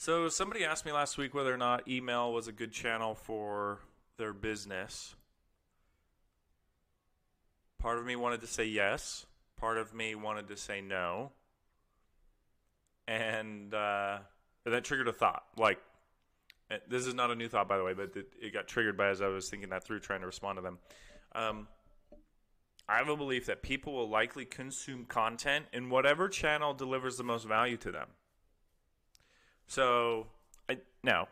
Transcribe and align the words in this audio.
So 0.00 0.28
somebody 0.28 0.64
asked 0.64 0.86
me 0.86 0.92
last 0.92 1.18
week 1.18 1.34
whether 1.34 1.52
or 1.52 1.56
not 1.56 1.88
email 1.88 2.32
was 2.32 2.46
a 2.46 2.52
good 2.52 2.70
channel 2.70 3.16
for 3.16 3.80
their 4.16 4.32
business. 4.32 5.16
Part 7.80 7.98
of 7.98 8.06
me 8.06 8.14
wanted 8.14 8.40
to 8.42 8.46
say 8.46 8.64
yes. 8.64 9.26
Part 9.58 9.76
of 9.76 9.92
me 9.92 10.14
wanted 10.14 10.46
to 10.48 10.56
say 10.56 10.80
no. 10.80 11.32
And 13.08 13.74
uh, 13.74 14.18
that 14.64 14.84
triggered 14.84 15.08
a 15.08 15.12
thought. 15.12 15.42
Like, 15.56 15.80
this 16.88 17.04
is 17.04 17.14
not 17.14 17.32
a 17.32 17.34
new 17.34 17.48
thought, 17.48 17.66
by 17.66 17.76
the 17.76 17.82
way, 17.82 17.94
but 17.94 18.16
it, 18.16 18.28
it 18.40 18.52
got 18.52 18.68
triggered 18.68 18.96
by 18.96 19.08
as 19.08 19.20
I 19.20 19.26
was 19.26 19.50
thinking 19.50 19.70
that 19.70 19.82
through, 19.82 19.98
trying 19.98 20.20
to 20.20 20.26
respond 20.26 20.58
to 20.58 20.62
them. 20.62 20.78
Um, 21.34 21.66
I 22.88 22.98
have 22.98 23.08
a 23.08 23.16
belief 23.16 23.46
that 23.46 23.62
people 23.62 23.94
will 23.94 24.08
likely 24.08 24.44
consume 24.44 25.06
content 25.06 25.66
in 25.72 25.90
whatever 25.90 26.28
channel 26.28 26.72
delivers 26.72 27.16
the 27.16 27.24
most 27.24 27.48
value 27.48 27.76
to 27.78 27.90
them. 27.90 28.06
So, 29.68 30.26
I, 30.68 30.78
now, 31.02 31.28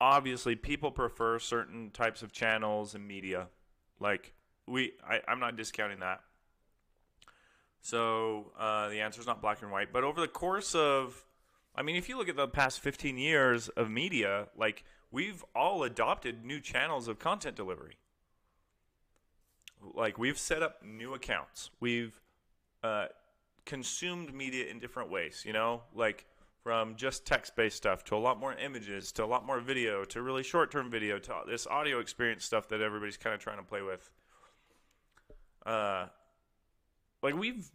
obviously, 0.00 0.56
people 0.56 0.90
prefer 0.90 1.38
certain 1.38 1.90
types 1.90 2.22
of 2.22 2.32
channels 2.32 2.94
and 2.94 3.06
media. 3.06 3.48
Like 3.98 4.32
we, 4.66 4.92
I, 5.06 5.20
I'm 5.28 5.40
not 5.40 5.56
discounting 5.56 6.00
that. 6.00 6.20
So 7.82 8.52
uh, 8.58 8.88
the 8.88 9.00
answer 9.00 9.20
is 9.20 9.26
not 9.26 9.40
black 9.40 9.62
and 9.62 9.70
white. 9.70 9.92
But 9.92 10.04
over 10.04 10.20
the 10.20 10.28
course 10.28 10.74
of, 10.74 11.24
I 11.74 11.82
mean, 11.82 11.96
if 11.96 12.08
you 12.08 12.18
look 12.18 12.28
at 12.28 12.36
the 12.36 12.48
past 12.48 12.80
15 12.80 13.18
years 13.18 13.68
of 13.70 13.90
media, 13.90 14.48
like 14.56 14.84
we've 15.10 15.44
all 15.54 15.82
adopted 15.82 16.44
new 16.44 16.60
channels 16.60 17.08
of 17.08 17.18
content 17.18 17.56
delivery. 17.56 17.96
Like 19.94 20.18
we've 20.18 20.38
set 20.38 20.62
up 20.62 20.82
new 20.84 21.14
accounts. 21.14 21.70
We've 21.80 22.20
uh, 22.82 23.06
consumed 23.64 24.34
media 24.34 24.66
in 24.66 24.78
different 24.78 25.10
ways. 25.10 25.42
You 25.46 25.54
know, 25.54 25.82
like 25.94 26.26
from 26.62 26.94
just 26.96 27.26
text-based 27.26 27.76
stuff 27.76 28.04
to 28.04 28.14
a 28.14 28.18
lot 28.18 28.38
more 28.38 28.54
images 28.54 29.12
to 29.12 29.24
a 29.24 29.26
lot 29.26 29.46
more 29.46 29.60
video 29.60 30.04
to 30.04 30.22
really 30.22 30.42
short-term 30.42 30.90
video 30.90 31.18
to 31.18 31.34
this 31.46 31.66
audio 31.66 32.00
experience 32.00 32.44
stuff 32.44 32.68
that 32.68 32.80
everybody's 32.80 33.16
kind 33.16 33.34
of 33.34 33.40
trying 33.40 33.56
to 33.56 33.62
play 33.62 33.82
with. 33.82 34.10
Uh, 35.64 36.06
like 37.22 37.34
we've 37.34 37.70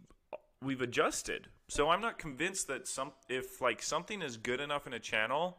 we've 0.62 0.80
adjusted. 0.80 1.48
So 1.68 1.90
I'm 1.90 2.00
not 2.00 2.18
convinced 2.18 2.68
that 2.68 2.86
some 2.86 3.12
if 3.28 3.60
like 3.60 3.82
something 3.82 4.22
is 4.22 4.36
good 4.36 4.60
enough 4.60 4.86
in 4.86 4.92
a 4.92 5.00
channel. 5.00 5.58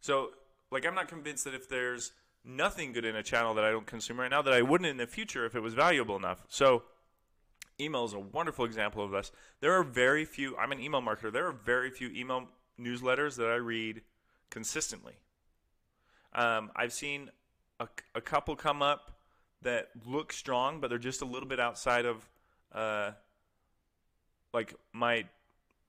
So 0.00 0.30
like 0.70 0.86
I'm 0.86 0.94
not 0.94 1.08
convinced 1.08 1.44
that 1.44 1.54
if 1.54 1.68
there's 1.68 2.12
nothing 2.44 2.92
good 2.92 3.04
in 3.04 3.16
a 3.16 3.22
channel 3.22 3.54
that 3.54 3.64
I 3.64 3.70
don't 3.70 3.86
consume 3.86 4.20
right 4.20 4.30
now 4.30 4.42
that 4.42 4.52
I 4.52 4.62
wouldn't 4.62 4.88
in 4.88 4.96
the 4.96 5.06
future 5.06 5.44
if 5.46 5.54
it 5.54 5.60
was 5.60 5.74
valuable 5.74 6.16
enough. 6.16 6.44
So 6.48 6.84
email 7.80 8.04
is 8.04 8.12
a 8.12 8.18
wonderful 8.18 8.64
example 8.64 9.04
of 9.04 9.10
this. 9.10 9.32
There 9.60 9.72
are 9.72 9.82
very 9.82 10.24
few 10.24 10.56
I'm 10.56 10.72
an 10.72 10.80
email 10.80 11.02
marketer. 11.02 11.32
There 11.32 11.46
are 11.46 11.52
very 11.52 11.90
few 11.90 12.08
email 12.10 12.48
newsletters 12.80 13.36
that 13.36 13.48
I 13.48 13.56
read 13.56 14.02
consistently. 14.50 15.14
Um, 16.34 16.70
I've 16.76 16.92
seen 16.92 17.30
a, 17.80 17.88
a 18.14 18.20
couple 18.20 18.56
come 18.56 18.82
up 18.82 19.12
that 19.62 19.88
look 20.06 20.32
strong, 20.32 20.80
but 20.80 20.88
they're 20.88 20.98
just 20.98 21.22
a 21.22 21.24
little 21.24 21.48
bit 21.48 21.60
outside 21.60 22.04
of 22.04 22.28
uh, 22.72 23.12
like 24.52 24.74
my 24.92 25.24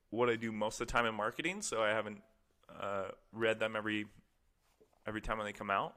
what 0.09 0.29
I 0.29 0.35
do 0.35 0.51
most 0.51 0.79
of 0.79 0.87
the 0.87 0.91
time 0.91 1.05
in 1.05 1.15
marketing. 1.15 1.61
So 1.61 1.81
I 1.81 1.89
haven't 1.89 2.21
uh, 2.79 3.09
read 3.31 3.59
them 3.59 3.75
every 3.75 4.05
every 5.05 5.21
time 5.21 5.37
when 5.37 5.45
they 5.45 5.53
come 5.53 5.69
out. 5.69 5.95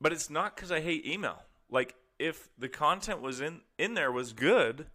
But 0.00 0.12
it's 0.12 0.30
not 0.30 0.56
because 0.56 0.72
I 0.72 0.80
hate 0.80 1.06
email. 1.06 1.42
Like 1.70 1.94
if 2.20 2.50
the 2.58 2.68
content 2.68 3.22
was 3.22 3.40
in 3.40 3.62
in 3.78 3.94
there 3.94 4.12
was 4.12 4.34
good, 4.34 4.86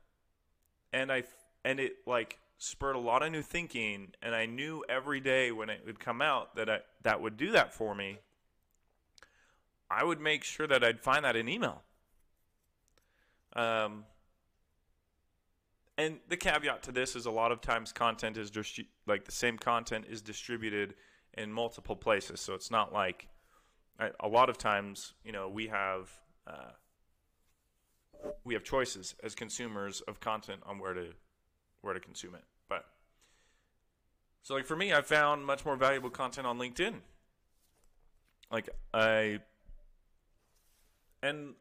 and 0.93 1.11
I 1.11 1.23
and 1.65 1.79
it 1.79 1.97
like 2.05 2.37
spurred 2.59 2.95
a 2.95 2.99
lot 2.99 3.23
of 3.23 3.31
new 3.31 3.41
thinking, 3.41 4.13
and 4.21 4.35
I 4.35 4.45
knew 4.45 4.85
every 4.87 5.19
day 5.19 5.51
when 5.51 5.69
it 5.69 5.81
would 5.85 5.99
come 5.99 6.21
out 6.21 6.55
that 6.55 6.69
I, 6.69 6.79
that 7.01 7.21
would 7.21 7.35
do 7.35 7.51
that 7.51 7.73
for 7.73 7.95
me. 7.95 8.19
I 9.89 10.03
would 10.03 10.21
make 10.21 10.43
sure 10.43 10.67
that 10.67 10.83
I'd 10.83 11.01
find 11.01 11.25
that 11.25 11.35
in 11.35 11.49
email. 11.49 11.81
Um, 13.55 14.05
and 15.97 16.19
the 16.27 16.37
caveat 16.37 16.83
to 16.83 16.91
this 16.91 17.15
is 17.15 17.25
a 17.25 17.31
lot 17.31 17.51
of 17.51 17.61
times 17.61 17.91
content 17.91 18.37
is 18.37 18.51
distri- 18.51 18.87
like 19.07 19.25
the 19.25 19.31
same 19.31 19.57
content 19.57 20.05
is 20.09 20.21
distributed 20.21 20.93
in 21.33 21.51
multiple 21.51 21.95
places, 21.95 22.39
so 22.39 22.53
it's 22.53 22.69
not 22.69 22.93
like 22.93 23.27
a 24.19 24.27
lot 24.27 24.49
of 24.49 24.57
times 24.59 25.13
you 25.23 25.31
know 25.31 25.49
we 25.49 25.67
have 25.67 26.11
uh, 26.45 26.71
we 28.45 28.53
have 28.53 28.63
choices 28.63 29.15
as 29.23 29.35
consumers 29.35 30.01
of 30.01 30.21
content 30.21 30.61
on 30.65 30.79
where 30.79 30.93
to 30.93 31.07
where 31.81 31.93
to 31.93 31.99
consume 31.99 32.35
it. 32.35 32.43
But 32.69 32.85
so 34.43 34.53
like 34.53 34.65
for 34.65 34.77
me, 34.77 34.93
I 34.93 35.01
found 35.01 35.45
much 35.45 35.65
more 35.65 35.75
valuable 35.75 36.11
content 36.11 36.47
on 36.47 36.57
LinkedIn. 36.57 36.93
Like 38.51 38.69
I 38.93 39.39
and 41.21 41.55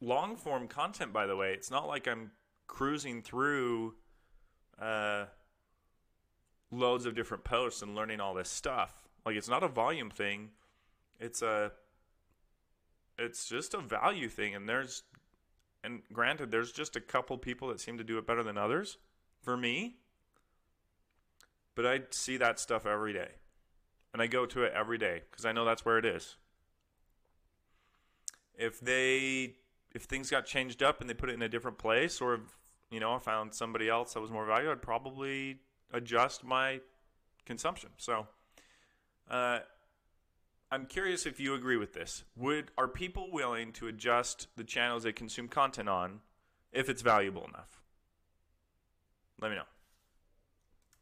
long 0.00 0.36
form 0.36 0.68
content, 0.68 1.12
by 1.12 1.26
the 1.26 1.36
way, 1.36 1.52
it's 1.52 1.70
not 1.70 1.88
like 1.88 2.06
I'm 2.06 2.30
cruising 2.68 3.20
through 3.20 3.94
uh, 4.80 5.24
loads 6.70 7.06
of 7.06 7.14
different 7.14 7.44
posts 7.44 7.82
and 7.82 7.94
learning 7.94 8.20
all 8.20 8.34
this 8.34 8.48
stuff. 8.48 9.08
Like 9.26 9.36
it's 9.36 9.48
not 9.48 9.64
a 9.64 9.68
volume 9.68 10.10
thing. 10.10 10.50
It's 11.18 11.42
a 11.42 11.72
it's 13.18 13.48
just 13.48 13.74
a 13.74 13.78
value 13.78 14.28
thing 14.28 14.54
and 14.54 14.68
there's 14.68 15.02
and 15.84 16.02
granted 16.12 16.50
there's 16.50 16.72
just 16.72 16.96
a 16.96 17.00
couple 17.00 17.38
people 17.38 17.68
that 17.68 17.80
seem 17.80 17.98
to 17.98 18.04
do 18.04 18.18
it 18.18 18.26
better 18.26 18.42
than 18.42 18.58
others 18.58 18.98
for 19.42 19.56
me. 19.56 19.96
But 21.74 21.86
I 21.86 22.00
see 22.10 22.36
that 22.38 22.58
stuff 22.58 22.86
every 22.86 23.12
day. 23.12 23.32
And 24.12 24.22
I 24.22 24.28
go 24.28 24.46
to 24.46 24.62
it 24.62 24.72
every 24.74 24.96
day 24.96 25.22
because 25.30 25.44
I 25.44 25.52
know 25.52 25.64
that's 25.64 25.84
where 25.84 25.98
it 25.98 26.04
is 26.04 26.36
if 28.56 28.80
they 28.80 29.54
if 29.92 30.02
things 30.02 30.30
got 30.30 30.44
changed 30.46 30.82
up 30.82 31.00
and 31.00 31.08
they 31.08 31.14
put 31.14 31.30
it 31.30 31.34
in 31.34 31.42
a 31.42 31.48
different 31.48 31.78
place, 31.78 32.20
or 32.20 32.34
if 32.34 32.40
you 32.90 33.00
know 33.00 33.14
I 33.14 33.18
found 33.18 33.54
somebody 33.54 33.88
else 33.88 34.14
that 34.14 34.20
was 34.20 34.30
more 34.30 34.46
valuable, 34.46 34.72
I'd 34.72 34.82
probably 34.82 35.58
adjust 35.92 36.44
my 36.44 36.80
consumption. 37.44 37.90
So, 37.96 38.26
uh, 39.30 39.60
I'm 40.74 40.86
curious 40.86 41.24
if 41.24 41.38
you 41.38 41.54
agree 41.54 41.76
with 41.76 41.92
this. 41.92 42.24
Would 42.34 42.72
are 42.76 42.88
people 42.88 43.30
willing 43.30 43.70
to 43.74 43.86
adjust 43.86 44.48
the 44.56 44.64
channels 44.64 45.04
they 45.04 45.12
consume 45.12 45.46
content 45.46 45.88
on 45.88 46.18
if 46.72 46.88
it's 46.88 47.00
valuable 47.00 47.44
enough? 47.44 47.80
Let 49.40 49.52
me 49.52 49.56
know. 49.56 49.62